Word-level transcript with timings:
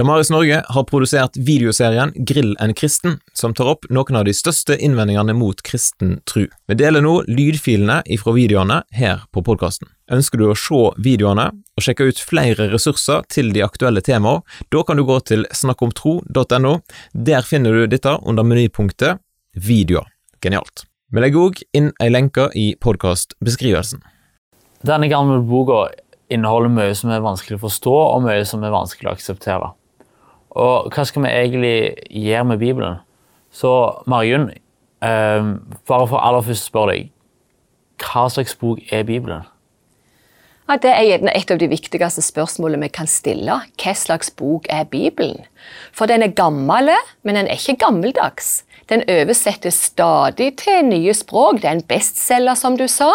Damaris 0.00 0.30
Norge 0.30 0.62
har 0.68 0.84
produsert 0.88 1.36
videoserien 1.36 2.12
Grill 2.16 2.54
en 2.60 2.72
kristen, 2.74 3.18
som 3.36 3.52
tar 3.52 3.68
opp 3.68 3.82
noen 3.92 4.16
av 4.16 4.22
de 4.24 4.32
største 4.32 4.72
innvendingene 4.80 5.34
mot 5.36 5.58
kristen 5.60 6.14
tru. 6.24 6.46
Vi 6.72 6.76
deler 6.80 7.04
nå 7.04 7.18
lydfilene 7.28 7.98
ifra 8.08 8.32
videoene 8.32 8.78
her 8.96 9.26
på 9.28 9.42
podkasten. 9.44 9.90
Ønsker 10.08 10.40
du 10.40 10.46
å 10.48 10.54
se 10.56 10.78
videoene 11.04 11.50
og 11.52 11.84
sjekke 11.84 12.06
ut 12.08 12.22
flere 12.30 12.70
ressurser 12.70 13.26
til 13.28 13.52
de 13.52 13.60
aktuelle 13.66 14.00
temaene, 14.00 14.40
da 14.72 14.80
kan 14.88 14.96
du 14.96 15.04
gå 15.04 15.18
til 15.28 15.44
snakkomtro.no. 15.52 16.72
Der 17.12 17.44
finner 17.44 17.76
du 17.76 17.84
dette 17.92 18.14
under 18.24 18.46
menypunktet 18.48 19.20
Videoer. 19.52 20.08
Genialt. 20.40 20.86
Vi 21.12 21.20
legger 21.20 21.50
òg 21.50 21.60
inn 21.76 21.90
ei 22.00 22.08
lenke 22.08 22.46
i 22.56 22.70
podkastbeskrivelsen. 22.80 24.00
Denne 24.80 25.12
gamle 25.12 25.42
boka 25.44 25.90
inneholder 26.32 26.72
mye 26.72 26.96
som 26.96 27.12
er 27.12 27.20
vanskelig 27.20 27.60
å 27.60 27.66
forstå, 27.66 27.98
og 28.14 28.24
mye 28.24 28.48
som 28.48 28.64
er 28.64 28.72
vanskelig 28.72 29.10
å 29.10 29.14
akseptere. 29.18 29.70
Og 30.50 30.90
hva 30.94 31.04
skal 31.06 31.24
vi 31.24 31.30
egentlig 31.30 31.76
gjøre 32.10 32.44
med 32.44 32.58
Bibelen? 32.58 32.98
Så 33.50 33.70
Marjun, 34.06 34.50
eh, 35.02 35.54
bare 35.86 36.08
for 36.08 36.18
aller 36.18 36.42
først 36.42 36.70
spørre 36.70 36.94
deg, 36.94 37.10
hva 38.00 38.28
slags 38.30 38.54
bok 38.56 38.78
er 38.92 39.02
Bibelen? 39.04 39.46
Ja, 40.70 40.76
Det 40.76 40.90
er 40.90 41.02
gjerne 41.02 41.32
et 41.34 41.50
av 41.50 41.58
de 41.58 41.66
viktigste 41.66 42.22
spørsmålene 42.22 42.86
vi 42.86 42.88
kan 42.94 43.08
stille. 43.10 43.56
Hva 43.82 43.94
slags 43.94 44.30
bok 44.30 44.66
er 44.70 44.84
Bibelen? 44.84 45.46
For 45.92 46.06
den 46.06 46.22
er 46.22 46.28
gammel, 46.28 46.92
men 47.24 47.34
den 47.34 47.48
er 47.48 47.58
ikke 47.58 47.76
gammeldags. 47.76 48.62
Den 48.88 49.02
oversettes 49.10 49.74
stadig 49.74 50.56
til 50.58 50.84
nye 50.84 51.14
språk. 51.14 51.58
Det 51.62 51.64
er 51.64 51.78
en 51.78 51.82
bestselger, 51.82 52.54
som 52.54 52.76
du 52.76 52.86
sa. 52.86 53.10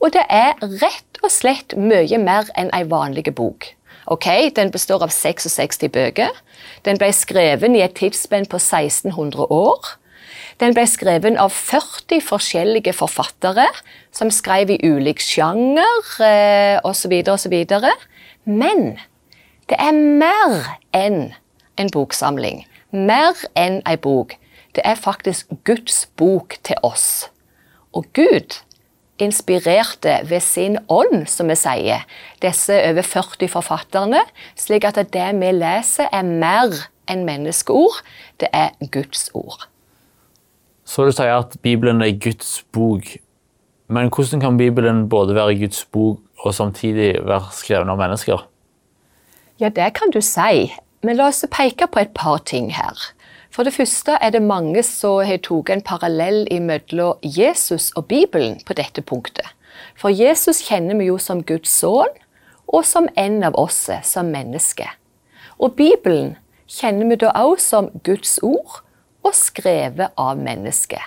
Og 0.00 0.12
det 0.12 0.24
er 0.30 0.54
rett 0.62 1.20
og 1.22 1.30
slett 1.30 1.76
mye 1.76 2.18
mer 2.18 2.48
enn 2.56 2.72
ei 2.72 2.84
vanlig 2.88 3.34
bok. 3.34 3.74
Ok, 4.08 4.26
Den 4.56 4.70
består 4.70 5.02
av 5.02 5.10
66 5.12 5.90
bøker. 5.92 6.32
Den 6.84 6.96
ble 6.96 7.10
skrevet 7.12 7.74
i 7.76 7.82
et 7.84 7.96
tidsspenn 7.98 8.46
på 8.48 8.56
1600 8.56 9.50
år. 9.52 9.90
Den 10.60 10.72
ble 10.74 10.86
skrevet 10.88 11.36
av 11.36 11.52
40 11.52 12.22
forskjellige 12.24 12.94
forfattere 12.96 13.66
som 14.14 14.30
skrev 14.32 14.72
i 14.72 14.78
ulik 14.82 15.20
sjanger 15.20 16.08
eh, 16.24 16.80
osv. 16.88 17.12
osv. 17.28 17.54
Men 18.48 18.96
det 19.68 19.76
er 19.76 19.92
mer 19.92 20.72
enn 20.96 21.34
en 21.76 21.92
boksamling. 21.92 22.64
Mer 22.90 23.36
enn 23.54 23.82
ei 23.86 23.98
bok. 24.00 24.38
Det 24.72 24.82
er 24.88 24.96
faktisk 24.96 25.52
Guds 25.68 26.06
bok 26.16 26.56
til 26.64 26.80
oss. 26.82 27.28
Og 27.92 28.08
Gud 28.16 28.56
inspirerte 29.18 30.20
ved 30.28 30.40
sin 30.44 30.78
ånd, 30.88 31.26
som 31.30 31.50
vi 31.50 31.56
sier, 31.58 32.04
disse 32.42 32.74
over 32.90 33.06
40 33.06 33.50
forfatterne, 33.52 34.22
slik 34.58 34.86
at 34.88 35.00
det 35.12 35.28
vi 35.40 35.52
leser, 35.56 36.10
er 36.12 36.26
mer 36.26 36.76
enn 37.08 37.24
menneskeord. 37.28 38.02
Det 38.40 38.50
er 38.52 38.74
Guds 38.92 39.28
ord. 39.34 39.68
Så 40.88 41.04
du 41.04 41.12
sier 41.12 41.36
at 41.36 41.58
Bibelen 41.62 42.02
er 42.04 42.14
Guds 42.16 42.62
bok. 42.72 43.16
Men 43.88 44.08
hvordan 44.12 44.40
kan 44.40 44.56
Bibelen 44.60 45.08
både 45.08 45.34
være 45.36 45.58
Guds 45.58 45.84
bok 45.84 46.20
og 46.44 46.54
samtidig 46.54 47.14
være 47.26 47.52
skrevet 47.52 47.88
av 47.88 48.00
mennesker? 48.00 48.44
Ja, 49.60 49.68
det 49.68 49.92
kan 49.98 50.12
du 50.14 50.20
si. 50.22 50.68
Men 51.02 51.18
la 51.18 51.28
oss 51.30 51.44
peke 51.50 51.88
på 51.90 52.02
et 52.02 52.14
par 52.14 52.40
ting 52.46 52.70
her. 52.74 52.96
For 53.58 53.66
det 53.66 53.74
første 53.74 54.14
er 54.22 54.30
det 54.30 54.38
mange 54.46 54.84
som 54.86 55.16
har 55.26 55.40
tatt 55.42 55.70
en 55.74 55.80
parallell 55.82 56.44
mellom 56.62 57.24
Jesus 57.26 57.88
og 57.98 58.04
Bibelen 58.06 58.60
på 58.62 58.76
dette 58.78 59.02
punktet. 59.02 59.48
For 59.98 60.14
Jesus 60.14 60.60
kjenner 60.68 60.94
vi 60.94 61.08
jo 61.08 61.16
som 61.18 61.40
Guds 61.42 61.72
sønn, 61.74 62.12
og 62.70 62.86
som 62.86 63.08
en 63.18 63.42
av 63.42 63.58
oss 63.58 63.80
som 64.06 64.30
menneske. 64.30 64.86
Og 65.58 65.74
Bibelen 65.74 66.36
kjenner 66.70 67.10
vi 67.10 67.18
da 67.18 67.32
også 67.34 67.66
som 67.66 67.90
Guds 68.06 68.36
ord, 68.46 68.84
og 69.26 69.34
skrevet 69.34 70.14
av 70.14 70.38
mennesket. 70.38 71.02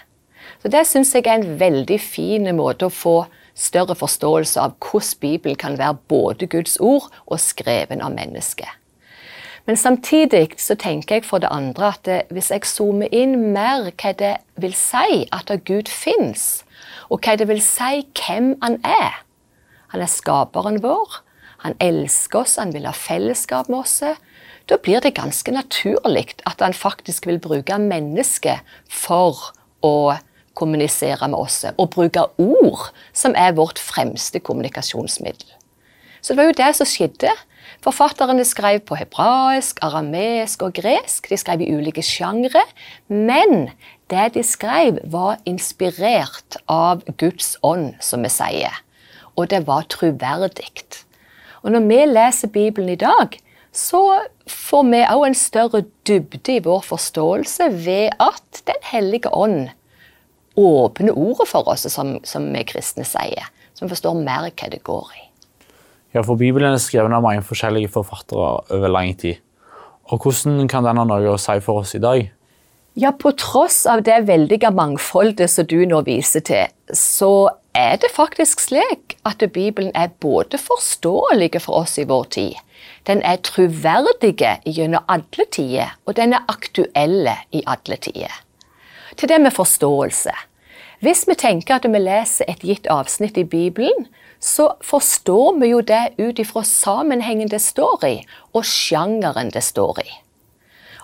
Så 0.60 0.68
Det 0.68 0.84
syns 0.92 1.16
jeg 1.16 1.24
er 1.32 1.40
en 1.40 1.56
veldig 1.56 2.02
fin 2.04 2.52
måte 2.60 2.92
å 2.92 2.92
få 2.92 3.16
større 3.56 3.96
forståelse 3.96 4.60
av 4.60 4.76
hvordan 4.76 5.24
Bibelen 5.24 5.56
kan 5.56 5.80
være 5.80 6.04
både 6.04 6.52
Guds 6.52 6.76
ord 6.84 7.08
og 7.28 7.40
skreven 7.40 8.04
av 8.04 8.12
mennesket. 8.12 8.81
Men 9.66 9.78
samtidig 9.78 10.56
så 10.58 10.76
tenker 10.76 11.20
jeg 11.20 11.26
for 11.26 11.44
det 11.44 11.52
andre 11.54 11.92
at 11.94 12.32
hvis 12.34 12.50
jeg 12.52 12.66
zoomer 12.66 13.12
inn 13.14 13.54
mer 13.54 13.92
hva 13.92 14.14
det 14.18 14.36
vil 14.62 14.74
si 14.78 15.26
at 15.32 15.52
Gud 15.68 15.92
fins, 15.92 16.64
og 17.10 17.22
hva 17.22 17.36
det 17.38 17.48
vil 17.50 17.62
si 17.64 18.06
hvem 18.18 18.56
han 18.64 18.80
er 18.86 19.22
Han 19.92 20.02
er 20.02 20.08
skaperen 20.08 20.80
vår. 20.80 21.18
Han 21.68 21.74
elsker 21.84 22.40
oss, 22.40 22.56
han 22.56 22.72
vil 22.74 22.86
ha 22.88 22.94
fellesskap 22.96 23.68
med 23.70 23.84
oss. 23.84 23.98
Da 24.72 24.78
blir 24.80 25.02
det 25.04 25.18
ganske 25.18 25.52
naturlig 25.52 26.38
at 26.48 26.64
han 26.64 26.74
faktisk 26.74 27.28
vil 27.28 27.42
bruke 27.44 27.76
mennesket 27.78 28.64
for 28.88 29.52
å 29.84 30.16
kommunisere 30.56 31.28
med 31.28 31.38
oss, 31.38 31.66
og 31.76 31.92
bruke 31.92 32.24
ord, 32.40 32.88
som 33.14 33.36
er 33.36 33.52
vårt 33.58 33.80
fremste 33.80 34.40
kommunikasjonsmiddel. 34.40 35.48
Så 36.22 36.34
det 36.34 36.40
var 36.40 36.50
jo 36.50 36.58
det 36.58 36.72
som 36.78 36.88
skjedde 36.88 37.36
Forfatterne 37.82 38.44
skrev 38.46 38.82
på 38.86 38.98
hebraisk, 39.00 39.80
aramesk 39.86 40.66
og 40.68 40.76
gresk. 40.78 41.30
De 41.30 41.40
skrev 41.40 41.64
i 41.64 41.72
ulike 41.74 42.04
sjangre. 42.06 42.64
Men 43.08 43.72
det 44.12 44.32
de 44.36 44.44
skrev, 44.46 45.00
var 45.04 45.40
inspirert 45.50 46.60
av 46.70 47.06
Guds 47.18 47.56
ånd, 47.64 47.96
som 48.04 48.26
vi 48.26 48.32
sier. 48.34 48.82
Og 49.38 49.50
det 49.50 49.64
var 49.68 49.88
troverdig. 49.90 50.70
Og 51.62 51.72
når 51.74 51.88
vi 51.88 52.02
leser 52.10 52.52
Bibelen 52.52 52.90
i 52.94 53.00
dag, 53.00 53.38
så 53.72 54.02
får 54.52 54.84
vi 54.90 55.02
òg 55.08 55.26
en 55.30 55.38
større 55.38 55.84
dybde 56.08 56.58
i 56.58 56.64
vår 56.64 56.84
forståelse 56.84 57.70
ved 57.86 58.18
at 58.20 58.64
Den 58.68 58.82
hellige 58.84 59.32
ånd 59.32 59.70
åpner 60.60 61.16
ordet 61.18 61.48
for 61.48 61.68
oss, 61.72 61.88
som, 61.88 62.18
som 62.28 62.50
vi 62.52 62.64
kristne 62.68 63.06
sier. 63.08 63.48
Vi 63.80 63.90
forstår 63.90 64.20
mer 64.20 64.52
hva 64.52 64.70
det 64.70 64.84
går 64.86 65.08
i. 65.16 65.31
Ja, 66.12 66.24
for 66.28 66.36
Bibelen 66.36 66.74
er 66.76 66.82
skrevet 66.84 67.14
av 67.16 67.24
mange 67.24 67.44
forskjellige 67.46 67.92
forfattere 67.94 68.52
over 68.76 68.92
lang 68.92 69.14
tid. 69.18 69.40
Og 70.12 70.20
Hvordan 70.26 70.68
kan 70.68 70.84
den 70.84 71.00
ha 71.00 71.06
noe 71.08 71.32
å 71.32 71.40
si 71.40 71.56
for 71.64 71.86
oss 71.86 71.96
i 71.96 72.04
dag? 72.04 72.26
Ja, 73.00 73.12
På 73.12 73.32
tross 73.32 73.86
av 73.88 74.04
det 74.04 74.28
veldige 74.28 74.72
mangfoldet 74.76 75.50
som 75.50 75.66
du 75.66 75.86
nå 75.88 76.02
viser 76.04 76.44
til, 76.44 76.68
så 76.92 77.50
er 77.74 77.96
det 78.04 78.12
faktisk 78.12 78.60
slik 78.60 79.16
at 79.24 79.40
Bibelen 79.54 79.94
er 79.96 80.12
både 80.20 80.60
forståelig 80.60 81.62
for 81.64 81.86
oss 81.86 81.96
i 81.98 82.04
vår 82.04 82.26
tid, 82.36 82.60
den 83.08 83.22
er 83.24 83.40
troverdig 83.40 84.36
gjennom 84.66 85.08
alle 85.08 85.46
tider, 85.52 85.96
og 86.06 86.18
den 86.20 86.34
er 86.34 86.44
aktuell 86.52 87.30
i 87.56 87.64
alle 87.66 87.96
tider. 87.96 88.34
Til 89.16 89.30
det 89.30 89.40
med 89.42 89.56
forståelse. 89.56 90.34
Hvis 91.02 91.24
vi 91.26 91.34
tenker 91.34 91.80
at 91.80 91.86
vi 91.90 91.98
leser 91.98 92.46
et 92.52 92.62
gitt 92.62 92.86
avsnitt 92.94 93.38
i 93.42 93.44
Bibelen, 93.50 94.06
så 94.38 94.68
forstår 94.86 95.56
vi 95.58 95.72
jo 95.72 95.80
det 95.82 96.14
ut 96.20 96.38
ifra 96.42 96.62
sammenhengen 96.66 97.50
det 97.50 97.62
står 97.62 98.06
i, 98.06 98.18
og 98.54 98.68
sjangeren 98.70 99.50
det 99.50 99.64
står 99.66 100.04
i. 100.04 100.12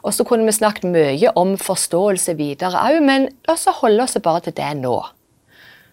Og 0.05 0.13
så 0.13 0.23
kunne 0.23 0.45
vi 0.45 0.53
snakket 0.53 0.85
mye 0.93 1.31
om 1.33 1.55
forståelse 1.57 2.37
videre 2.37 2.77
òg, 2.77 2.99
men 3.01 3.25
la 3.49 3.55
oss 3.57 3.65
holde 3.79 4.05
oss 4.05 4.13
bare 4.21 4.43
til 4.45 4.53
det 4.59 4.69
nå. 4.83 4.99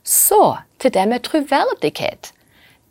Så 0.05 0.59
til 0.79 0.93
det 0.93 1.07
med 1.09 1.25
troverdighet. 1.25 2.35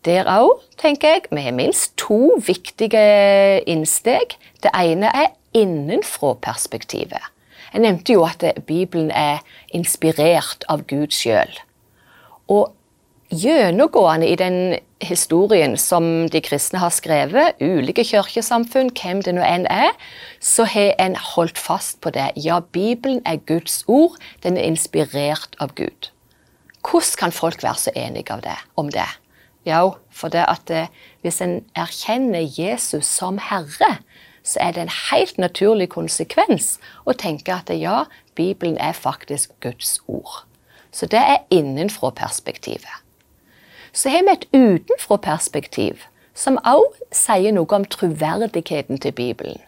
Der 0.09 0.25
òg, 0.27 0.65
tenker 0.81 1.13
jeg, 1.13 1.27
vi 1.29 1.45
har 1.45 1.53
minst 1.53 1.93
to 2.01 2.33
viktige 2.41 3.61
innsteg. 3.69 4.33
Det 4.65 4.73
ene 4.73 5.13
er 5.13 5.29
innenfra-perspektivet. 5.53 7.32
Jeg 7.73 7.81
nevnte 7.81 8.13
jo 8.13 8.23
at 8.27 8.43
Bibelen 8.67 9.11
er 9.11 9.41
inspirert 9.73 10.65
av 10.69 10.85
Gud 10.89 11.13
sjøl. 11.15 11.49
Og 12.51 12.73
gjennomgående 13.33 14.27
i 14.29 14.37
den 14.37 14.57
historien 15.03 15.75
som 15.79 16.27
de 16.31 16.41
kristne 16.43 16.79
har 16.83 16.93
skrevet, 16.93 17.57
ulike 17.61 18.05
kirkesamfunn, 18.05 18.91
hvem 18.93 19.23
det 19.25 19.35
nå 19.35 19.43
enn 19.45 19.65
er, 19.71 19.91
så 20.39 20.67
har 20.69 20.93
en 21.01 21.17
holdt 21.17 21.57
fast 21.59 21.99
på 22.03 22.13
det. 22.13 22.29
Ja, 22.37 22.61
Bibelen 22.61 23.21
er 23.25 23.41
Guds 23.49 23.83
ord. 23.87 24.19
Den 24.43 24.57
er 24.57 24.69
inspirert 24.69 25.57
av 25.59 25.73
Gud. 25.75 26.11
Hvordan 26.83 27.19
kan 27.19 27.31
folk 27.31 27.63
være 27.63 27.79
så 27.79 27.91
enige 27.95 28.39
det, 28.43 28.57
om 28.75 28.91
det? 28.91 29.09
Ja, 29.65 29.87
for 30.11 30.27
det 30.27 30.43
at 30.43 30.69
eh, 30.69 30.91
hvis 31.23 31.39
en 31.41 31.61
erkjenner 31.79 32.43
Jesus 32.43 33.07
som 33.07 33.39
Herre, 33.39 33.97
så 34.43 34.59
er 34.59 34.75
det 34.75 34.83
en 34.83 34.97
helt 35.11 35.37
naturlig 35.37 35.89
konsekvens 35.93 36.77
å 37.05 37.15
tenke 37.15 37.55
at 37.55 37.71
ja, 37.73 38.05
Bibelen 38.35 38.77
er 38.77 38.93
faktisk 38.97 39.55
Guds 39.63 39.99
ord. 40.07 40.43
Så 40.91 41.07
det 41.09 41.21
er 41.21 41.45
innenfra 41.49 42.11
perspektivet 42.13 43.03
så 43.93 44.09
har 44.09 44.25
vi 44.25 44.33
et 44.33 44.47
utenfra-perspektiv 44.53 46.07
som 46.33 46.57
også 46.65 47.05
sier 47.13 47.53
noe 47.53 47.77
om 47.77 47.85
troverdigheten 47.85 48.97
til 48.97 49.13
Bibelen. 49.13 49.61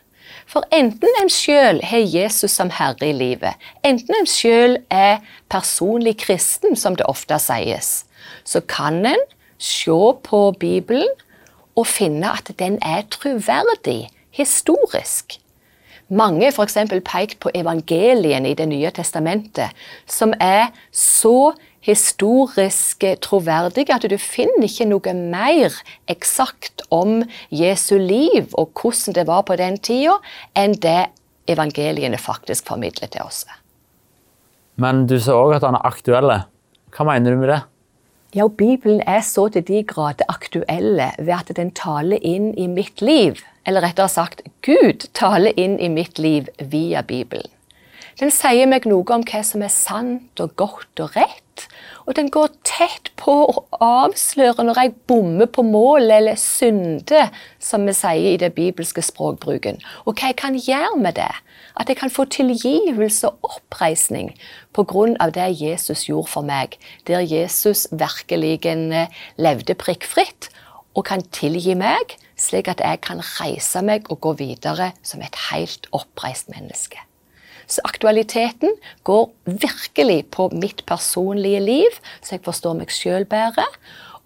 For 0.49 0.65
enten 0.73 1.09
en 1.21 1.29
sjøl 1.29 1.79
har 1.85 2.01
Jesus 2.01 2.55
som 2.57 2.71
herre 2.73 3.05
i 3.05 3.13
livet, 3.13 3.53
enten 3.85 4.17
en 4.17 4.29
sjøl 4.29 4.79
er 4.89 5.21
personlig 5.49 6.17
kristen, 6.25 6.75
som 6.75 6.97
det 6.97 7.05
ofte 7.05 7.37
sies, 7.41 8.05
så 8.43 8.61
kan 8.65 9.05
en 9.05 9.21
se 9.61 9.99
på 10.25 10.41
Bibelen 10.59 11.09
og 11.77 11.87
finne 11.87 12.33
at 12.33 12.49
den 12.59 12.79
er 12.81 13.05
troverdig 13.13 14.09
historisk. 14.35 15.39
Mange 16.07 16.45
har 16.45 16.53
f.eks. 16.53 16.77
pekt 17.07 17.39
på 17.41 17.49
evangeliene 17.55 18.51
i 18.51 18.57
Det 18.57 18.67
nye 18.69 18.91
testamentet, 18.93 19.73
som 20.05 20.35
er 20.39 20.69
så 20.91 21.55
historisk 21.85 23.03
troverdige 23.21 23.93
at 23.93 24.05
du 24.09 24.17
finner 24.21 24.67
ikke 24.67 24.87
noe 24.89 25.13
mer 25.17 25.73
eksakt 26.09 26.85
om 26.93 27.23
Jesu 27.49 27.97
liv 27.97 28.53
og 28.53 28.73
hvordan 28.73 29.17
det 29.17 29.27
var 29.29 29.45
på 29.45 29.57
den 29.57 29.77
tida, 29.77 30.17
enn 30.57 30.77
det 30.81 31.07
evangeliene 31.49 32.17
faktisk 32.17 32.67
formidler 32.69 33.09
til 33.09 33.25
oss. 33.25 33.45
Men 34.81 35.05
du 35.09 35.17
sa 35.21 35.37
òg 35.37 35.57
at 35.57 35.65
han 35.65 35.77
er 35.77 35.87
aktuell. 35.87 36.33
Hva 36.95 37.05
mener 37.07 37.33
du 37.33 37.41
med 37.41 37.53
det? 37.53 37.61
Ja, 38.35 38.47
Bibelen 38.47 38.99
er 39.07 39.21
så 39.23 39.45
til 39.47 39.63
de 39.63 39.77
grader 39.87 40.27
aktuelle 40.27 41.05
ved 41.17 41.33
at 41.37 41.51
den 41.55 41.69
taler 41.71 42.19
inn 42.19 42.49
i 42.59 42.65
mitt 42.67 42.99
liv. 42.99 43.39
Eller 43.63 43.85
rettere 43.85 44.11
sagt, 44.11 44.41
Gud 44.67 45.07
taler 45.15 45.55
inn 45.55 45.77
i 45.79 45.87
mitt 45.87 46.19
liv 46.19 46.49
via 46.59 46.99
Bibelen. 47.01 47.47
Den 48.15 48.31
sier 48.31 48.67
meg 48.71 48.85
noe 48.87 49.03
om 49.11 49.23
hva 49.27 49.41
som 49.43 49.63
er 49.65 49.71
sant 49.73 50.39
og 50.39 50.53
godt 50.55 51.01
og 51.03 51.17
rett. 51.17 51.65
Og 52.07 52.15
den 52.15 52.29
går 52.31 52.51
tett 52.67 53.09
på 53.19 53.33
å 53.49 53.63
avsløre 53.83 54.63
når 54.63 54.77
jeg 54.79 54.93
bommer 55.09 55.49
på 55.51 55.65
mål 55.67 56.13
eller 56.15 56.37
synder, 56.39 57.27
som 57.59 57.83
vi 57.87 57.95
sier 57.97 58.29
i 58.29 58.39
det 58.39 58.53
bibelske 58.55 59.03
språkbruken. 59.03 59.81
Og 60.05 60.15
hva 60.15 60.29
jeg 60.31 60.37
kan 60.39 60.55
gjøre 60.55 60.99
med 61.01 61.17
det. 61.19 61.31
At 61.75 61.91
jeg 61.91 61.99
kan 61.99 62.13
få 62.13 62.23
tilgivelse 62.31 63.33
og 63.33 63.49
oppreisning 63.57 64.31
pga. 64.71 65.27
det 65.35 65.49
Jesus 65.59 66.05
gjorde 66.07 66.31
for 66.31 66.41
meg. 66.41 66.77
Der 67.07 67.19
Jesus 67.19 67.87
virkelig 67.91 68.65
eh, 68.65 69.11
levde 69.35 69.75
prikkfritt 69.75 70.49
og 70.95 71.03
kan 71.05 71.21
tilgi 71.35 71.75
meg, 71.75 72.15
slik 72.37 72.69
at 72.71 72.79
jeg 72.79 73.01
kan 73.01 73.19
reise 73.19 73.81
meg 73.81 74.07
og 74.09 74.21
gå 74.21 74.33
videre 74.39 74.93
som 75.03 75.21
et 75.21 75.35
helt 75.51 75.87
oppreist 75.91 76.47
menneske. 76.47 77.03
Så 77.67 77.81
aktualiteten 77.87 78.75
går 79.03 79.29
virkelig 79.45 80.25
på 80.35 80.49
mitt 80.53 80.85
personlige 80.85 81.59
liv, 81.63 81.99
så 82.21 82.37
jeg 82.37 82.45
forstår 82.45 82.77
meg 82.79 82.93
sjøl 82.93 83.25
bedre. 83.29 83.65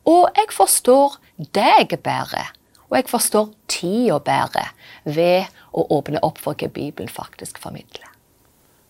Og 0.09 0.29
jeg 0.37 0.51
forstår 0.55 1.19
deg 1.55 1.95
bedre. 2.03 2.45
Og 2.89 2.97
jeg 2.97 3.09
forstår 3.09 3.49
tida 3.69 4.17
bedre 4.25 4.69
ved 5.05 5.49
å 5.71 5.85
åpne 5.99 6.21
opp 6.25 6.39
for 6.41 6.57
hva 6.57 6.71
Bibelen 6.73 7.11
faktisk 7.11 7.61
formidler. 7.61 8.07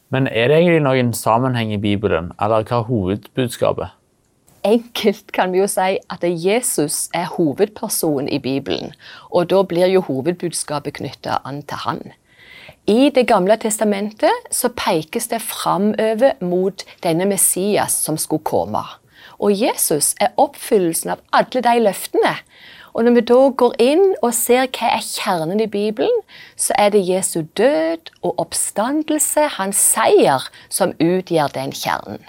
Men 0.10 0.26
er 0.28 0.50
det 0.50 0.58
egentlig 0.58 0.86
noen 0.88 1.12
sammenheng 1.14 1.74
i 1.76 1.82
Bibelen, 1.82 2.32
eller 2.42 2.66
hva 2.66 2.80
er 2.82 2.88
hovedbudskapet? 2.88 3.94
Enkelt 4.66 5.30
kan 5.32 5.54
vi 5.54 5.62
jo 5.62 5.68
si 5.72 6.00
at 6.12 6.24
Jesus 6.26 7.08
er 7.16 7.30
hovedpersonen 7.36 8.28
i 8.28 8.40
Bibelen, 8.44 8.92
og 9.30 9.52
da 9.54 9.62
blir 9.64 9.88
jo 9.92 10.02
hovedbudskapet 10.08 10.98
knytta 10.98 11.40
an 11.48 11.62
til 11.70 11.84
han. 11.86 12.02
I 12.90 13.12
Det 13.14 13.28
gamle 13.28 13.54
testamentet 13.62 14.48
så 14.52 14.72
pekes 14.74 15.28
det 15.30 15.44
framover 15.46 16.40
mot 16.42 16.82
denne 17.04 17.28
Messias 17.30 17.94
som 17.94 18.16
skulle 18.18 18.42
komme. 18.44 18.82
Og 19.38 19.54
Jesus 19.54 20.16
er 20.18 20.34
oppfyllelsen 20.42 21.12
av 21.14 21.22
alle 21.32 21.62
de 21.62 21.74
løftene. 21.84 22.32
Og 22.94 23.04
Når 23.06 23.14
vi 23.14 23.22
da 23.30 23.38
går 23.62 23.76
inn 23.80 24.02
og 24.24 24.34
ser 24.34 24.66
hva 24.74 24.90
er 24.96 25.06
kjernen 25.06 25.62
i 25.62 25.68
Bibelen, 25.70 26.24
så 26.58 26.74
er 26.78 26.90
det 26.90 27.06
Jesu 27.06 27.44
død 27.58 28.10
og 28.24 28.42
oppstandelse, 28.42 29.46
hans 29.60 29.78
seier, 29.78 30.50
som 30.70 30.96
utgjør 30.98 31.54
den 31.54 31.72
kjernen. 31.72 32.26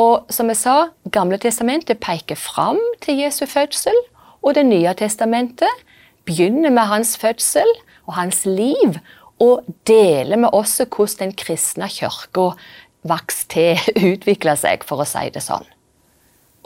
Og 0.00 0.24
som 0.30 0.48
jeg 0.48 0.56
sa, 0.56 0.88
Gamle 1.12 1.36
testamentet 1.36 2.00
peker 2.00 2.40
fram 2.40 2.80
til 3.04 3.20
Jesu 3.20 3.44
fødsel, 3.44 4.00
og 4.42 4.54
Det 4.54 4.66
nye 4.66 4.94
testamentet 4.94 5.84
begynner 6.24 6.70
med 6.70 6.88
hans 6.88 7.18
fødsel 7.18 7.68
og 8.06 8.14
hans 8.14 8.46
liv 8.46 8.96
og 9.42 9.66
deler 9.88 10.40
med 10.40 10.54
oss 10.56 10.78
hvordan 10.80 11.28
den 11.28 11.36
kristne 11.36 11.88
kirka 11.92 12.52
vokste 13.06 13.48
til, 13.52 13.80
utvikla 14.12 14.56
seg, 14.58 14.84
for 14.86 15.02
å 15.02 15.08
si 15.08 15.28
det 15.34 15.44
sånn. 15.44 15.66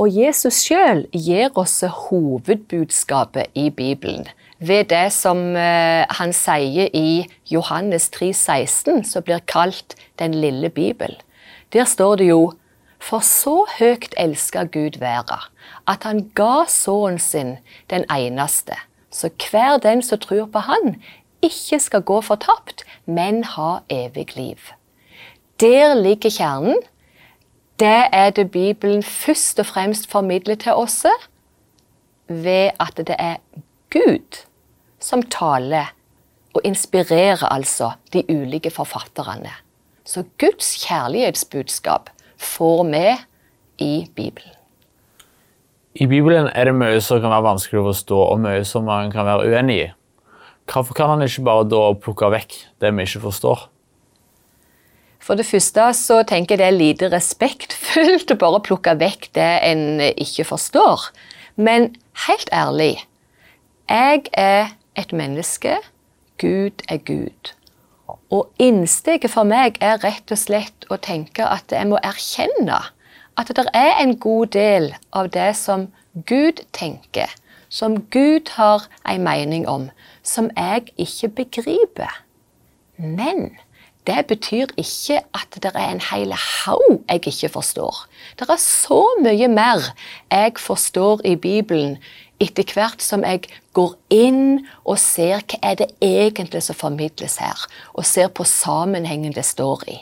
Og 0.00 0.08
Jesus 0.08 0.62
sjøl 0.64 1.04
gir 1.12 1.50
oss 1.60 1.82
hovedbudskapet 1.84 3.50
i 3.58 3.68
Bibelen 3.68 4.28
ved 4.60 4.90
det 4.92 5.08
som 5.12 5.56
eh, 5.56 6.04
han 6.18 6.32
sier 6.36 6.88
i 6.96 7.26
Johannes 7.48 8.10
3, 8.12 8.30
16, 8.36 9.04
som 9.08 9.24
blir 9.24 9.40
kalt 9.48 9.96
Den 10.20 10.34
lille 10.36 10.68
bibel. 10.68 11.16
Der 11.72 11.84
står 11.84 12.16
det 12.20 12.26
jo 12.28 12.52
For 13.00 13.24
så 13.24 13.64
høyt 13.78 14.12
elska 14.20 14.66
Gud 14.68 14.98
verda, 15.00 15.38
at 15.88 16.04
han 16.04 16.26
ga 16.36 16.66
sønnen 16.68 17.16
sin 17.18 17.54
den 17.88 18.04
eneste, 18.12 18.76
så 19.08 19.30
hver 19.32 19.80
den 19.80 20.02
som 20.04 20.20
tror 20.20 20.50
på 20.52 20.60
Han, 20.68 21.00
ikke 21.42 21.80
skal 21.80 22.02
gå 22.02 22.20
fortapt, 22.20 22.84
men 23.06 23.44
ha 23.44 23.80
evig 23.90 24.36
liv. 24.36 24.72
Der 25.60 25.94
ligger 25.94 26.30
kjernen. 26.30 26.76
Det 27.80 28.08
er 28.12 28.30
det 28.30 28.50
Bibelen 28.50 29.02
først 29.02 29.58
og 29.58 29.66
fremst 29.66 30.10
formidler 30.10 30.54
til 30.54 30.72
oss 30.76 31.06
ved 32.28 32.70
at 32.80 32.96
det 32.96 33.16
er 33.18 33.36
Gud 33.90 34.44
som 35.00 35.22
taler 35.22 35.94
og 36.54 36.60
inspirerer 36.64 37.44
altså 37.52 37.92
de 38.12 38.24
ulike 38.28 38.70
forfatterne. 38.70 39.52
Så 40.04 40.24
Guds 40.38 40.86
kjærlighetsbudskap 40.86 42.10
får 42.36 42.84
vi 42.84 43.16
i 43.78 44.08
Bibelen. 44.16 44.52
I 45.94 46.06
Bibelen 46.06 46.48
er 46.54 46.64
det 46.64 46.74
mye 46.74 47.00
som 47.00 47.20
kan 47.20 47.32
være 47.32 47.42
vanskelig 47.48 47.80
å 47.80 47.88
forstå, 47.88 48.18
og 48.32 48.42
mye 48.44 48.64
som 48.64 48.84
man 48.86 49.10
kan 49.10 49.26
være 49.26 49.48
uenig 49.50 49.76
i. 49.76 49.88
Hvorfor 50.70 50.94
kan 50.94 51.10
han 51.10 51.24
ikke 51.26 51.44
bare 51.46 51.66
da 51.66 51.82
plukke 51.98 52.30
vekk 52.30 52.56
det 52.82 52.92
vi 52.94 53.06
ikke 53.08 53.24
forstår? 53.26 53.66
For 55.20 55.36
det 55.36 55.46
første 55.46 55.84
så 55.98 56.22
tenker 56.26 56.56
jeg 56.56 56.60
det 56.60 56.66
er 56.68 56.78
lite 56.78 57.10
respektfullt 57.12 58.32
å 58.32 58.38
bare 58.40 58.62
plukke 58.64 58.94
vekk 59.00 59.28
det 59.36 59.50
en 59.66 60.00
ikke 60.10 60.46
forstår. 60.48 61.10
Men 61.60 61.90
helt 62.26 62.48
ærlig, 62.54 63.02
jeg 63.90 64.30
er 64.32 64.70
et 64.96 65.12
menneske. 65.12 65.76
Gud 66.40 66.86
er 66.88 67.02
Gud. 67.04 67.52
Og 68.30 68.48
innsteget 68.62 69.30
for 69.34 69.44
meg 69.44 69.76
er 69.84 70.00
rett 70.04 70.30
og 70.32 70.38
slett 70.40 70.86
å 70.88 70.96
tenke 71.02 71.44
at 71.44 71.74
jeg 71.74 71.90
må 71.90 71.98
erkjenne 72.06 72.78
at 73.40 73.50
det 73.56 73.66
er 73.76 73.92
en 74.00 74.16
god 74.20 74.52
del 74.54 74.90
av 75.16 75.30
det 75.34 75.52
som 75.58 75.88
Gud 76.26 76.62
tenker, 76.76 77.30
som 77.70 78.00
Gud 78.10 78.50
har 78.58 78.86
en 79.08 79.24
mening 79.24 79.68
om, 79.68 79.88
som 80.22 80.50
jeg 80.56 80.90
ikke 80.98 81.28
begriper. 81.40 82.12
Men 82.98 83.52
det 84.06 84.26
betyr 84.26 84.72
ikke 84.76 85.20
at 85.36 85.58
det 85.62 85.70
er 85.74 85.92
en 85.92 86.02
hel 86.10 86.32
haug 86.34 87.02
jeg 87.08 87.26
ikke 87.26 87.48
forstår. 87.48 88.06
Det 88.38 88.48
er 88.50 88.60
så 88.60 89.04
mye 89.22 89.48
mer 89.48 89.92
jeg 90.30 90.58
forstår 90.58 91.22
i 91.24 91.36
Bibelen 91.36 91.98
etter 92.40 92.64
hvert 92.74 93.04
som 93.04 93.24
jeg 93.24 93.44
går 93.76 93.94
inn 94.10 94.66
og 94.84 94.98
ser 94.98 95.44
hva 95.44 95.60
er 95.62 95.76
det 95.82 95.90
egentlig 96.00 96.62
som 96.64 96.78
formidles 96.78 97.36
her, 97.38 97.66
og 97.94 98.08
ser 98.08 98.32
på 98.32 98.44
sammenhengen 98.48 99.36
det 99.36 99.44
står 99.44 99.84
i. 99.92 99.98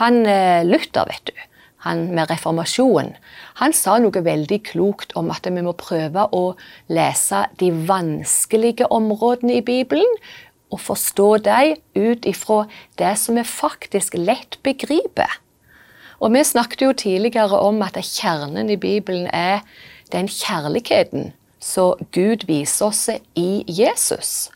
Han 0.00 0.24
eh, 0.26 0.64
Luther, 0.66 1.04
vet 1.06 1.28
du, 1.28 1.36
han 1.84 2.08
med 2.16 2.30
reformasjonen, 2.32 3.14
han 3.60 3.76
sa 3.76 3.98
noe 4.00 4.24
veldig 4.24 4.60
klokt 4.66 5.14
om 5.20 5.30
at 5.34 5.46
vi 5.46 5.62
må 5.64 5.76
prøve 5.78 6.26
å 6.32 6.44
lese 6.88 7.44
de 7.60 7.70
vanskelige 7.88 8.88
områdene 8.92 9.60
i 9.60 9.64
Bibelen, 9.64 10.18
og 10.72 10.80
forstå 10.80 11.28
dem 11.44 11.76
ut 11.94 12.26
ifra 12.26 12.64
det 12.98 13.14
som 13.20 13.38
vi 13.38 13.44
faktisk 13.46 14.16
lett 14.18 14.58
begriper. 14.66 15.30
Og 16.18 16.32
Vi 16.32 16.44
snakket 16.44 16.82
jo 16.82 16.92
tidligere 16.92 17.58
om 17.60 17.82
at 17.82 17.98
kjernen 18.00 18.70
i 18.70 18.76
Bibelen 18.80 19.26
er 19.32 19.60
den 20.12 20.28
kjærligheten 20.28 21.32
som 21.60 22.00
Gud 22.12 22.46
viser 22.48 22.86
oss 22.86 23.08
i 23.34 23.64
Jesus. 23.68 24.50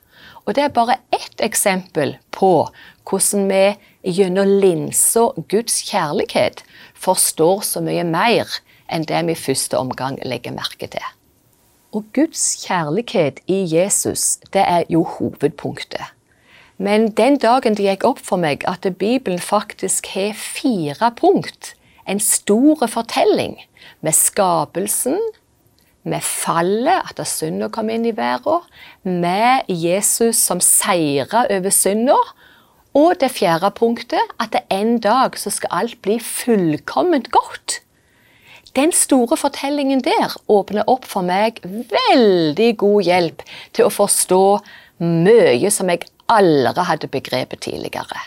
Og 0.47 0.55
Det 0.55 0.65
er 0.65 0.73
bare 0.73 0.99
ett 1.13 1.41
eksempel 1.45 2.17
på 2.31 2.69
hvordan 3.05 3.49
vi 3.49 3.77
gjennom 4.03 4.59
linsa 4.63 5.29
Guds 5.51 5.83
kjærlighet 5.91 6.63
forstår 6.95 7.63
så 7.67 7.83
mye 7.85 8.05
mer 8.07 8.51
enn 8.89 9.07
det 9.09 9.25
vi 9.27 9.35
i 9.35 9.41
første 9.41 9.79
omgang 9.79 10.19
legger 10.25 10.55
merke 10.57 10.89
til. 10.91 11.05
Og 11.93 12.05
Guds 12.15 12.45
kjærlighet 12.67 13.41
i 13.49 13.63
Jesus, 13.69 14.39
det 14.53 14.63
er 14.63 14.85
jo 14.93 15.03
hovedpunktet. 15.05 16.05
Men 16.79 17.11
den 17.11 17.39
dagen 17.43 17.75
det 17.75 17.89
gikk 17.89 18.05
opp 18.07 18.21
for 18.23 18.39
meg 18.39 18.63
at 18.71 18.87
Bibelen 19.01 19.41
faktisk 19.43 20.13
har 20.15 20.37
fire 20.39 21.11
punkt, 21.19 21.75
en 22.09 22.21
stor 22.21 22.87
fortelling, 22.87 23.59
med 24.01 24.15
skapelsen, 24.15 25.19
med 26.09 26.23
fallet, 26.25 27.03
at 27.11 27.27
synda 27.27 27.69
kom 27.73 27.91
inn 27.91 28.07
i 28.07 28.15
verden, 28.17 28.63
med 29.03 29.67
Jesus 29.69 30.39
som 30.39 30.63
seira 30.63 31.47
over 31.51 31.75
synda, 31.75 32.17
og 32.97 33.19
det 33.21 33.31
fjerde 33.35 33.71
punktet, 33.77 34.33
at 34.41 34.55
det 34.55 34.65
en 34.73 34.97
dag 35.03 35.37
så 35.39 35.53
skal 35.53 35.75
alt 35.83 36.01
bli 36.03 36.19
fullkomment 36.23 37.31
godt. 37.35 37.81
Den 38.77 38.93
store 38.93 39.37
fortellingen 39.37 40.01
der 40.05 40.37
åpner 40.49 40.89
opp 40.89 41.07
for 41.09 41.27
meg 41.27 41.61
veldig 41.65 42.71
god 42.79 43.09
hjelp 43.09 43.45
til 43.77 43.89
å 43.89 43.93
forstå 43.93 44.43
mye 45.03 45.71
som 45.73 45.91
jeg 45.91 46.09
aldri 46.29 46.85
hadde 46.85 47.11
begrepet 47.11 47.65
tidligere. 47.65 48.21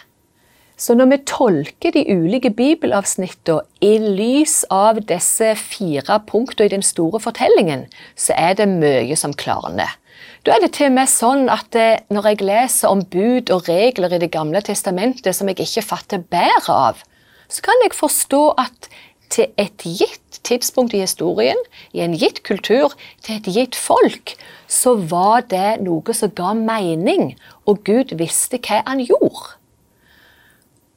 Så 0.82 0.96
når 0.98 1.12
vi 1.12 1.18
tolker 1.30 1.94
de 1.94 2.01
ulike 2.10 2.50
bibelavsnittene 2.58 3.62
i 3.86 4.00
lys 4.01 4.63
av 4.74 4.98
disse 5.12 5.53
fire 5.62 6.18
punktene 6.25 6.72
i 6.72 6.74
den 6.74 6.86
store 6.86 7.22
fortellingen, 7.22 7.86
så 8.18 8.34
er 8.34 8.58
det 8.58 8.65
mye 8.72 9.18
som 9.20 9.36
klarner. 9.38 9.94
Da 10.41 10.55
er 10.55 10.63
det 10.63 10.71
til 10.74 10.89
og 10.89 10.95
med 10.95 11.10
sånn 11.10 11.43
at 11.53 11.75
eh, 11.77 12.01
når 12.10 12.31
jeg 12.31 12.45
leser 12.48 12.89
om 12.89 13.03
bud 13.13 13.51
og 13.53 13.67
regler 13.69 14.15
i 14.15 14.19
Det 14.24 14.31
gamle 14.33 14.62
testamentet 14.65 15.38
som 15.38 15.50
jeg 15.51 15.62
ikke 15.62 15.86
fatter 15.86 16.24
bedre 16.33 16.77
av, 16.89 17.03
så 17.45 17.62
kan 17.67 17.83
jeg 17.83 17.93
forstå 17.93 18.41
at 18.62 18.89
til 19.31 19.51
et 19.62 19.86
gitt 19.86 20.39
tidspunkt 20.43 20.95
i 20.98 21.03
historien, 21.03 21.60
i 21.93 22.01
en 22.03 22.17
gitt 22.17 22.41
kultur, 22.43 22.95
til 23.24 23.38
et 23.38 23.50
gitt 23.53 23.77
folk, 23.77 24.33
så 24.67 24.95
var 24.98 25.45
det 25.51 25.77
noe 25.86 26.15
som 26.17 26.33
ga 26.36 26.55
mening, 26.57 27.36
og 27.69 27.86
Gud 27.88 28.15
visste 28.19 28.60
hva 28.65 28.81
han 28.88 29.03
gjorde. 29.05 29.53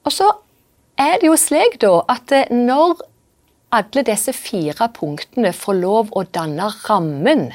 Og 0.08 0.14
så 0.14 0.30
er 0.96 1.20
det 1.20 1.28
jo 1.28 1.36
slik 1.38 1.76
da 1.84 1.98
at 2.10 2.32
eh, 2.32 2.48
når 2.48 3.04
alle 3.74 4.06
disse 4.06 4.32
fire 4.32 4.88
punktene 4.96 5.52
får 5.52 5.78
lov 5.82 6.16
å 6.16 6.24
danne 6.32 6.70
rammen 6.86 7.50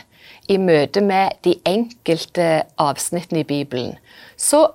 i 0.50 0.58
møte 0.58 1.02
med 1.06 1.38
de 1.46 1.56
enkelte 1.70 2.64
avsnittene 2.82 3.44
i 3.44 3.48
Bibelen, 3.48 3.98
så 4.38 4.66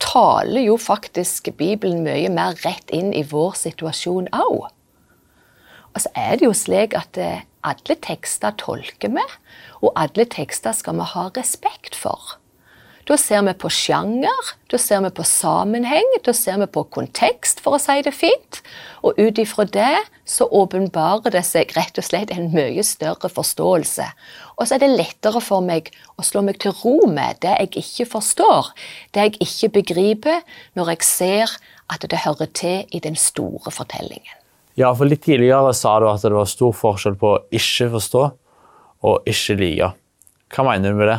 taler 0.00 0.64
jo 0.66 0.76
faktisk 0.80 1.50
Bibelen 1.56 2.04
mye 2.04 2.28
mer 2.32 2.58
rett 2.64 2.92
inn 2.94 3.12
i 3.16 3.24
vår 3.26 3.56
situasjon 3.60 4.30
òg. 4.36 4.68
Og 5.90 6.04
så 6.04 6.12
er 6.14 6.36
det 6.38 6.46
jo 6.46 6.54
slik 6.54 6.94
at 6.96 7.18
eh, 7.18 7.42
alle 7.66 7.96
tekster 8.04 8.54
tolker 8.60 9.12
vi, 9.12 9.24
og 9.82 9.96
alle 9.98 10.26
tekster 10.30 10.76
skal 10.76 11.00
vi 11.00 11.08
ha 11.14 11.26
respekt 11.36 11.98
for. 11.98 12.36
Da 13.10 13.16
ser 13.18 13.40
vi 13.42 13.52
på 13.58 13.66
sjanger, 13.74 14.50
da 14.70 14.78
ser 14.78 15.00
vi 15.02 15.08
på 15.10 15.24
sammenheng, 15.26 16.12
da 16.22 16.30
ser 16.30 16.60
vi 16.60 16.68
på 16.70 16.84
kontekst, 16.94 17.58
for 17.58 17.74
å 17.74 17.80
si 17.82 17.96
det 18.06 18.12
fint. 18.14 18.60
Og 19.02 19.16
ut 19.18 19.38
ifra 19.42 19.64
det 19.66 20.04
så 20.22 20.46
åpenbarer 20.46 21.34
det 21.34 21.42
seg 21.48 21.72
rett 21.74 21.96
og 21.98 22.06
slett 22.06 22.30
en 22.30 22.52
mye 22.52 22.84
større 22.86 23.26
forståelse. 23.34 24.04
Og 24.54 24.62
så 24.62 24.76
er 24.76 24.84
det 24.84 24.92
lettere 24.92 25.42
for 25.42 25.64
meg 25.66 25.90
å 26.14 26.26
slå 26.28 26.44
meg 26.46 26.60
til 26.62 26.76
ro 26.84 27.08
med 27.10 27.40
det 27.42 27.56
jeg 27.56 27.72
ikke 27.80 28.06
forstår, 28.12 28.68
det 29.10 29.24
jeg 29.26 29.40
ikke 29.42 29.72
begriper, 29.80 30.44
når 30.78 30.92
jeg 30.92 31.08
ser 31.08 31.56
at 31.90 32.06
det 32.06 32.20
hører 32.22 32.52
til 32.54 32.84
i 32.94 33.00
den 33.02 33.18
store 33.18 33.74
fortellingen. 33.74 34.36
Ja, 34.78 34.92
for 34.94 35.10
litt 35.10 35.24
tidligere 35.26 35.74
sa 35.74 35.96
du 35.98 36.06
at 36.12 36.22
det 36.22 36.30
var 36.36 36.46
stor 36.46 36.70
forskjell 36.78 37.18
på 37.18 37.34
å 37.34 37.42
ikke 37.50 37.90
forstå 37.96 38.22
og 39.10 39.34
ikke 39.34 39.58
like. 39.58 39.90
Hva 40.54 40.68
mener 40.70 40.94
du 40.94 41.02
med 41.02 41.10
det? 41.10 41.18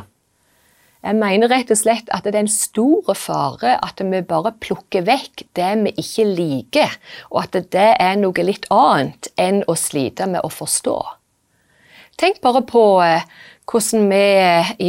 Jeg 1.02 1.18
mener 1.18 1.50
rett 1.50 1.72
og 1.74 1.80
slett 1.80 2.12
at 2.14 2.28
det 2.28 2.36
er 2.36 2.44
en 2.44 2.52
stor 2.52 3.16
fare 3.18 3.74
at 3.82 4.02
vi 4.06 4.20
bare 4.22 4.54
plukker 4.62 5.06
vekk 5.08 5.48
det 5.58 5.72
vi 5.82 5.94
ikke 6.04 6.28
liker, 6.30 6.94
og 7.34 7.48
at 7.48 7.58
det 7.74 7.88
er 7.98 8.20
noe 8.22 8.46
litt 8.46 8.68
annet 8.70 9.32
enn 9.42 9.64
å 9.66 9.78
slite 9.80 10.30
med 10.30 10.46
å 10.46 10.54
forstå. 10.54 11.00
Tenk 12.22 12.38
bare 12.46 12.62
på 12.70 12.84
eh, 13.02 13.26
hvordan 13.66 14.10
vi 14.12 14.22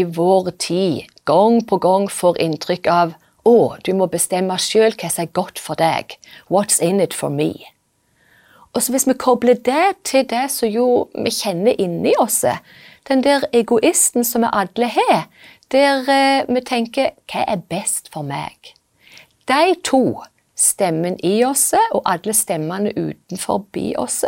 i 0.01 0.05
vår 0.05 0.53
tid 0.61 1.09
gang 1.25 1.63
på 1.65 1.79
gang 1.81 2.09
får 2.13 2.41
inntrykk 2.45 2.93
av 2.93 3.17
å, 3.49 3.75
du 3.81 3.95
må 3.97 4.07
bestemme 4.13 4.59
sjøl 4.61 4.93
hva 4.93 5.09
som 5.11 5.25
er 5.25 5.33
godt 5.35 5.59
for 5.63 5.81
deg. 5.81 6.19
What's 6.53 6.83
in 6.83 7.01
it 7.01 7.17
for 7.17 7.33
me? 7.33 7.55
Og 8.73 8.83
så 8.83 8.93
Hvis 8.93 9.09
vi 9.09 9.15
kobler 9.15 9.55
det 9.55 10.05
til 10.05 10.25
det 10.29 10.47
som 10.51 10.69
jo 10.69 11.09
vi 11.13 11.31
kjenner 11.33 11.77
inni 11.81 12.15
oss, 12.21 12.45
den 13.09 13.23
der 13.25 13.47
egoisten 13.53 14.25
som 14.25 14.45
vi 14.45 14.53
alle 14.53 14.91
har, 14.95 15.25
der 15.73 16.09
eh, 16.11 16.45
vi 16.49 16.61
tenker 16.67 17.15
hva 17.31 17.47
er 17.49 17.65
best 17.71 18.13
for 18.13 18.27
meg? 18.27 18.75
De 19.49 19.75
to, 19.85 20.23
stemmen 20.55 21.17
i 21.25 21.41
oss 21.45 21.73
og 21.75 22.03
alle 22.07 22.35
stemmene 22.37 22.93
utenfor 22.95 23.65
oss, 23.99 24.23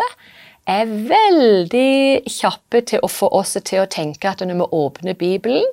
er 0.67 0.89
veldig 0.89 2.25
kjappe 2.31 2.81
til 2.89 3.05
å 3.05 3.11
få 3.13 3.29
oss 3.29 3.55
til 3.61 3.83
å 3.83 3.91
tenke 3.91 4.31
at 4.31 4.41
når 4.41 4.63
vi 4.63 4.69
åpner 4.73 5.19
Bibelen, 5.21 5.67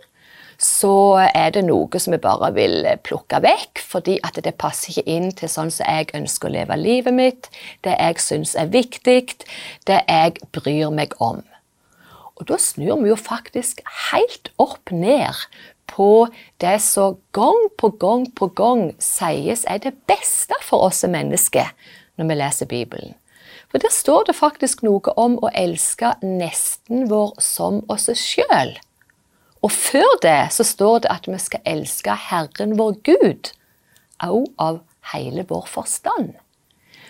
så 0.62 1.18
er 1.34 1.56
det 1.56 1.64
noe 1.66 2.00
som 2.00 2.14
vi 2.14 2.20
bare 2.22 2.52
vil 2.54 2.86
plukke 3.02 3.40
vekk, 3.42 3.82
fordi 3.82 4.20
at 4.22 4.38
det 4.46 4.54
passer 4.62 4.94
ikke 4.94 5.10
inn 5.10 5.32
til 5.34 5.50
sånn 5.50 5.72
som 5.74 5.88
jeg 5.90 6.12
ønsker 6.14 6.52
å 6.52 6.54
leve 6.54 6.78
livet 6.78 7.18
mitt, 7.18 7.50
det 7.82 7.96
jeg 7.98 8.22
syns 8.22 8.54
er 8.60 8.70
viktig, 8.70 9.40
det 9.90 10.04
jeg 10.06 10.38
bryr 10.54 10.94
meg 10.94 11.18
om. 11.18 11.42
Og 12.42 12.48
da 12.50 12.58
snur 12.58 12.98
vi 13.04 13.12
jo 13.12 13.16
faktisk 13.20 13.84
helt 14.10 14.50
opp 14.58 14.90
ned 14.90 15.38
på 15.92 16.26
det 16.64 16.80
som 16.82 17.20
gang 17.38 17.68
på 17.78 17.92
gang 18.02 18.26
på 18.34 18.48
gang 18.58 18.88
sies 18.98 19.62
er 19.70 19.78
det 19.84 19.94
beste 20.10 20.58
for 20.66 20.88
oss 20.88 21.04
mennesker 21.06 21.70
når 22.18 22.32
vi 22.32 22.38
leser 22.40 22.70
Bibelen. 22.72 23.14
For 23.70 23.78
der 23.78 23.94
står 23.94 24.26
det 24.28 24.36
faktisk 24.36 24.82
noe 24.84 25.14
om 25.22 25.38
å 25.38 25.52
elske 25.54 26.16
nesten 26.26 27.06
vår 27.12 27.36
som 27.44 27.84
oss 27.94 28.10
sjøl. 28.18 28.74
Og 29.62 29.70
før 29.72 30.18
det 30.26 30.50
så 30.56 30.66
står 30.66 31.04
det 31.04 31.12
at 31.14 31.30
vi 31.30 31.38
skal 31.40 31.62
elske 31.70 32.16
Herren 32.26 32.74
vår 32.80 32.98
Gud, 33.06 33.52
òg 34.26 34.50
av 34.58 34.82
hele 35.14 35.46
vår 35.48 35.70
forstand. 35.70 36.34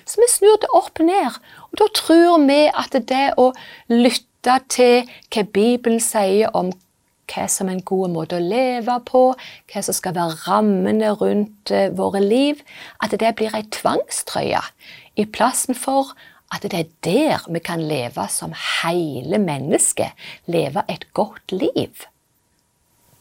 Så 0.03 0.19
vi 0.19 0.27
snur 0.27 0.59
det 0.59 0.69
opp 0.75 0.99
ned, 0.99 1.39
og 1.71 1.79
da 1.79 1.87
tror 1.95 2.43
vi 2.43 2.65
at 2.67 2.99
det 3.07 3.25
å 3.39 3.51
lytte 3.87 4.27
lytte 4.41 4.59
til 4.69 5.09
hva 5.33 5.43
Bibelen 5.53 5.99
sier 6.01 6.49
om 6.57 6.71
hva 7.31 7.45
som 7.47 7.69
er 7.69 7.77
en 7.77 7.85
god 7.85 8.09
måte 8.11 8.35
å 8.35 8.43
leve 8.43 8.97
på, 9.05 9.33
hva 9.71 9.81
som 9.81 9.95
skal 9.95 10.15
være 10.15 10.39
rammene 10.47 11.13
rundt 11.15 11.71
eh, 11.71 11.91
våre 11.93 12.19
liv, 12.19 12.59
at 12.99 13.13
det 13.13 13.35
blir 13.37 13.53
ei 13.55 13.63
tvangstrøye 13.71 14.61
i 15.15 15.25
plassen 15.25 15.75
for 15.75 16.11
at 16.51 16.65
det 16.65 16.73
er 16.73 16.89
der 17.05 17.45
vi 17.47 17.61
kan 17.63 17.79
leve 17.79 18.25
som 18.29 18.51
hele 18.81 19.39
mennesket, 19.39 20.11
leve 20.47 20.83
et 20.89 21.05
godt 21.13 21.53
liv. 21.53 22.07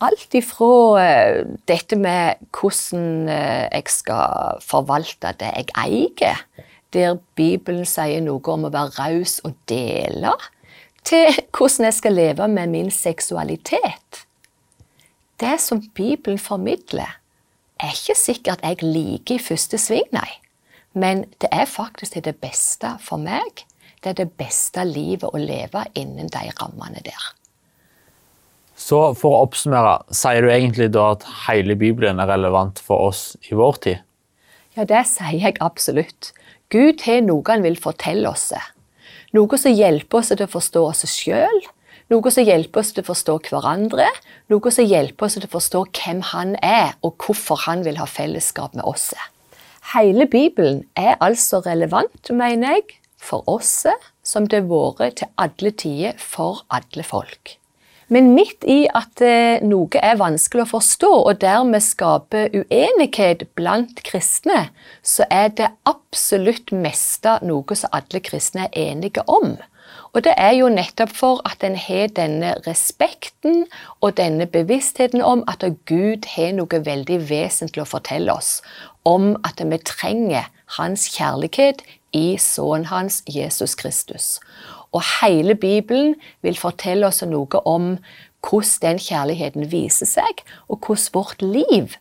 Alt 0.01 0.35
ifra 0.35 0.73
eh, 1.05 1.45
dette 1.69 1.97
med 2.01 2.41
hvordan 2.51 3.29
eh, 3.29 3.69
jeg 3.69 3.93
skal 3.93 4.59
forvalte 4.65 5.37
det 5.39 5.53
jeg 5.53 5.77
eier, 5.85 6.43
der 6.91 7.21
Bibelen 7.39 7.87
sier 7.87 8.25
noe 8.25 8.43
om 8.51 8.67
å 8.67 8.73
være 8.75 8.97
raus 8.99 9.39
og 9.47 9.55
dele, 9.71 10.35
til 11.05 11.33
hvordan 11.57 11.89
jeg 11.89 11.97
skal 11.97 12.17
leve 12.17 12.49
med 12.49 12.75
min 12.75 12.91
seksualitet. 12.91 14.25
Det 15.41 15.57
som 15.61 15.83
Bibelen 15.95 16.39
formidler, 16.39 17.17
er 17.81 17.97
ikke 17.97 18.17
sikkert 18.19 18.61
jeg 18.63 18.83
liker 18.85 19.39
i 19.39 19.43
første 19.43 19.79
sving, 19.81 20.05
nei. 20.13 20.29
Men 20.93 21.25
det 21.41 21.49
er 21.53 21.71
faktisk 21.71 22.19
det 22.25 22.37
beste 22.43 22.97
for 23.01 23.21
meg. 23.23 23.65
Det 24.03 24.13
er 24.13 24.19
det 24.19 24.33
beste 24.37 24.85
livet 24.85 25.29
å 25.29 25.41
leve 25.41 25.85
innen 25.95 26.29
de 26.33 26.43
rammene 26.61 27.01
der. 27.05 27.31
Så 28.81 28.99
for 29.19 29.37
å 29.37 29.43
oppsummere, 29.45 29.99
sier 30.17 30.45
du 30.45 30.51
egentlig 30.51 30.89
da 30.95 31.11
at 31.15 31.27
hele 31.47 31.77
Bibelen 31.77 32.21
er 32.21 32.31
relevant 32.33 32.81
for 32.81 33.11
oss 33.11 33.35
i 33.49 33.57
vår 33.57 33.81
tid? 33.85 34.05
Ja, 34.77 34.87
det 34.89 35.03
sier 35.11 35.37
jeg 35.37 35.61
absolutt. 35.61 36.33
Gud 36.73 37.05
har 37.05 37.21
noe 37.27 37.45
han 37.51 37.65
vil 37.67 37.77
fortelle 37.81 38.31
oss. 38.31 38.51
Noe 39.37 39.59
som 39.61 39.75
hjelper 39.75 40.21
oss 40.21 40.33
til 40.33 40.47
å 40.47 40.51
forstå 40.51 40.85
oss 40.89 41.05
sjøl, 41.11 41.61
noe 42.11 42.33
som 42.35 42.47
hjelper 42.47 42.83
oss 42.83 42.95
til 42.95 43.05
å 43.05 43.11
forstå 43.11 43.37
hverandre, 43.49 44.09
noe 44.51 44.73
som 44.75 44.89
hjelper 44.89 45.29
oss 45.29 45.39
til 45.39 45.47
å 45.47 45.53
forstå 45.53 45.85
hvem 46.01 46.25
han 46.33 46.57
er, 46.67 46.97
og 47.07 47.15
hvorfor 47.23 47.63
han 47.69 47.85
vil 47.87 48.01
ha 48.03 48.09
fellesskap 48.11 48.75
med 48.75 48.87
oss. 48.89 49.13
Hele 49.95 50.27
Bibelen 50.31 50.85
er 50.99 51.17
altså 51.23 51.63
relevant, 51.67 52.33
mener 52.35 52.77
jeg, 52.77 52.99
for 53.21 53.47
oss 53.51 53.85
som 54.27 54.47
det 54.49 54.65
har 54.65 54.99
vært 54.99 55.21
til 55.21 55.33
alle 55.39 55.73
tider 55.77 56.19
for 56.19 56.65
alle 56.73 57.07
folk. 57.07 57.60
Men 58.11 58.33
midt 58.35 58.65
i 58.67 58.89
at 58.91 59.23
eh, 59.23 59.63
noe 59.63 60.01
er 60.03 60.19
vanskelig 60.19 60.65
å 60.65 60.71
forstå, 60.73 61.11
og 61.31 61.41
dermed 61.45 61.85
skaper 61.87 62.51
uenighet 62.51 63.45
blant 63.55 64.03
kristne, 64.07 64.65
så 65.03 65.29
er 65.31 65.53
det 65.55 65.71
absolutt 65.87 66.75
meste 66.75 67.39
noe 67.47 67.79
som 67.79 67.95
alle 67.95 68.23
kristne 68.27 68.67
er 68.67 68.91
enige 68.91 69.23
om. 69.31 69.55
Og 70.11 70.25
det 70.27 70.35
er 70.43 70.57
jo 70.59 70.73
nettopp 70.73 71.13
for 71.15 71.43
at 71.47 71.63
en 71.67 71.77
har 71.79 72.11
denne 72.17 72.57
respekten 72.67 73.63
og 74.03 74.17
denne 74.19 74.49
bevisstheten 74.51 75.23
om 75.23 75.45
at 75.51 75.63
Gud 75.87 76.27
har 76.35 76.51
noe 76.59 76.83
veldig 76.87 77.21
vesentlig 77.31 77.85
å 77.85 77.93
fortelle 77.93 78.35
oss. 78.35 78.59
Om 79.07 79.37
at 79.47 79.63
vi 79.63 79.79
trenger 79.87 80.51
hans 80.79 81.07
kjærlighet 81.15 81.87
i 82.17 82.35
sønnen 82.43 82.91
hans 82.91 83.23
Jesus 83.31 83.77
Kristus. 83.79 84.41
Og 84.93 85.03
hele 85.21 85.55
Bibelen 85.55 86.17
vil 86.43 86.59
fortelle 86.59 87.07
oss 87.07 87.23
noe 87.23 87.63
om 87.69 87.97
hvordan 88.47 88.79
den 88.83 88.99
kjærligheten 88.99 89.69
viser 89.73 90.09
seg, 90.09 90.43
og 90.69 90.81
hvordan 90.87 91.15
vårt 91.15 91.43
liv 91.45 91.97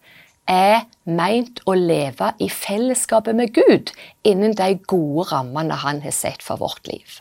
er 0.50 0.86
meint 1.05 1.62
å 1.69 1.75
leve 1.77 2.34
i 2.41 2.50
fellesskapet 2.50 3.38
med 3.38 3.53
Gud 3.53 3.93
innen 4.25 4.55
de 4.58 4.75
gode 4.89 5.29
rammene 5.34 5.77
han 5.84 6.01
har 6.01 6.15
sett 6.15 6.46
for 6.46 6.62
vårt 6.62 6.88
liv. 6.89 7.19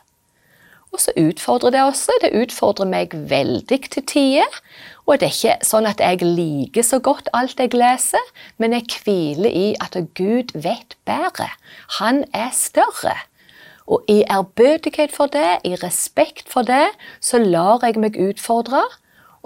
Og 0.88 1.02
så 1.02 1.12
utfordrer 1.20 1.75
det 1.75 1.82
også. 1.84 2.14
Det 2.22 2.32
utfordrer 2.32 2.88
meg 2.88 3.12
veldig 3.12 3.80
til 3.92 4.04
tider. 4.08 4.60
Og 5.04 5.20
det 5.20 5.28
er 5.28 5.34
ikke 5.37 5.68
sånn 5.68 5.88
at 5.88 6.00
jeg 6.00 6.25
liker 6.25 6.87
så 6.87 7.00
godt 7.04 7.28
alt 7.37 7.60
jeg 7.60 7.76
leser, 7.76 8.25
men 8.56 8.72
jeg 8.76 8.88
hviler 9.02 9.52
i 9.52 9.66
at 9.84 9.98
Gud 10.16 10.54
vet 10.56 10.96
bedre. 11.08 11.50
Han 12.00 12.25
er 12.32 12.48
større. 12.56 13.18
Og 13.88 14.04
i 14.09 14.21
ærbødighet 14.28 15.12
for 15.14 15.33
det, 15.33 15.59
i 15.64 15.75
respekt 15.80 16.49
for 16.52 16.66
det, 16.68 16.90
så 17.25 17.40
lar 17.40 17.85
jeg 17.87 18.00
meg 18.00 18.18
utfordre. 18.21 18.85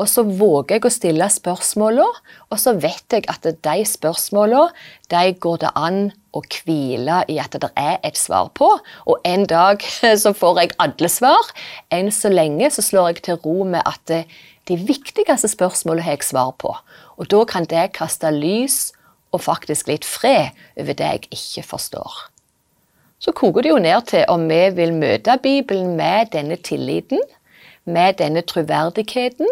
Og 0.01 0.09
så 0.09 0.25
våger 0.25 0.79
jeg 0.79 0.87
å 0.89 0.91
stille 0.91 1.27
spørsmålene, 1.31 2.23
og 2.51 2.59
så 2.59 2.73
vet 2.81 3.13
jeg 3.13 3.27
at 3.31 3.45
de 3.45 3.85
spørsmålene 3.87 4.73
de 5.13 5.35
går 5.45 5.61
det 5.63 5.73
an 5.79 6.01
å 6.33 6.41
hvile 6.49 7.21
i 7.29 7.37
at 7.43 7.55
det 7.61 7.69
er 7.79 7.99
et 8.03 8.17
svar 8.19 8.49
på. 8.57 8.71
Og 9.07 9.21
en 9.29 9.45
dag 9.47 9.85
så 10.25 10.33
får 10.35 10.63
jeg 10.63 10.75
alle 10.83 11.13
svar. 11.13 11.53
Enn 11.93 12.11
så 12.15 12.33
lenge 12.33 12.73
så 12.73 12.85
slår 12.85 13.13
jeg 13.13 13.23
til 13.29 13.41
ro 13.45 13.69
med 13.69 13.85
at 13.85 14.17
de 14.71 14.81
viktigste 14.81 15.53
spørsmålene 15.53 16.09
har 16.09 16.17
jeg 16.17 16.31
svar 16.33 16.57
på. 16.59 16.73
Og 17.21 17.29
da 17.31 17.45
kan 17.47 17.69
det 17.69 17.93
kaste 17.99 18.33
lys 18.33 18.91
og 19.33 19.45
faktisk 19.45 19.93
litt 19.93 20.09
fred 20.09 20.57
over 20.81 20.97
det 20.97 21.15
jeg 21.15 21.29
ikke 21.31 21.69
forstår. 21.75 22.32
Så 23.23 23.31
koker 23.39 23.63
det 23.63 23.71
jo 23.71 23.79
ned 23.79 24.09
til 24.11 24.25
om 24.33 24.49
vi 24.51 24.65
vil 24.75 24.97
møte 24.99 25.37
Bibelen 25.43 25.95
med 25.99 26.33
denne 26.35 26.59
tilliten, 26.59 27.23
med 27.87 28.19
denne 28.19 28.43
troverdigheten, 28.43 29.47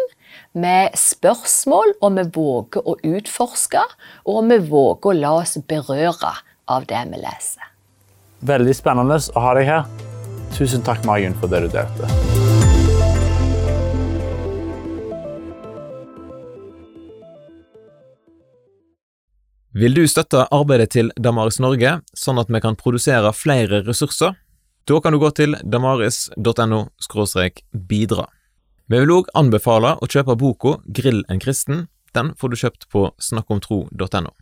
med 0.51 0.91
spørsmål, 0.99 1.95
og 2.03 2.17
vi 2.19 2.27
våger 2.35 2.83
å 2.83 2.97
utforske, 2.99 3.83
og 4.27 4.43
vi 4.51 4.59
våger 4.67 5.13
å 5.13 5.17
la 5.23 5.33
oss 5.39 5.55
berøre 5.67 6.35
av 6.67 6.87
det 6.91 7.05
vi 7.13 7.23
leser. 7.23 7.71
Veldig 8.43 8.75
spennende 8.75 9.21
å 9.31 9.45
ha 9.47 9.55
deg 9.55 9.69
her. 9.71 9.91
Tusen 10.57 10.83
takk, 10.83 11.05
Margunn, 11.07 11.37
for 11.39 11.47
det 11.47 11.63
du 11.63 11.71
delte. 11.71 12.50
Vil 19.71 19.93
du 19.95 20.03
støtte 20.03 20.49
arbeidet 20.51 20.89
til 20.91 21.13
Damaris 21.15 21.61
Norge, 21.63 22.01
sånn 22.11 22.41
at 22.41 22.49
vi 22.51 22.59
kan 22.59 22.75
produsere 22.75 23.31
flere 23.31 23.79
ressurser? 23.85 24.35
Da 24.83 24.99
kan 24.99 25.15
du 25.15 25.19
gå 25.21 25.29
til 25.31 25.55
damaris.no 25.63 26.81
bidra. 27.71 28.25
Vi 28.91 28.99
vil 28.99 29.13
òg 29.15 29.31
anbefale 29.33 29.93
å 30.03 30.09
kjøpe 30.11 30.35
boka 30.35 30.75
Grill 30.91 31.23
en 31.31 31.39
kristen. 31.39 31.87
Den 32.11 32.33
får 32.35 32.51
du 32.51 32.59
kjøpt 32.59 32.89
på 32.91 33.07
snakkomtro.no. 33.23 34.33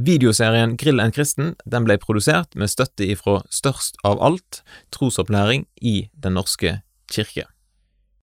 Videoserien 0.00 0.78
Grill 0.80 1.02
en 1.02 1.12
kristen 1.12 1.54
den 1.68 1.84
ble 1.84 1.98
produsert 2.00 2.56
med 2.56 2.72
støtte 2.72 3.04
ifra 3.04 3.42
Størst 3.52 4.00
av 4.02 4.16
alt, 4.24 4.62
trosopplæring 4.96 5.68
i 5.82 6.08
Den 6.16 6.40
norske 6.40 6.80
kirke. 7.12 7.53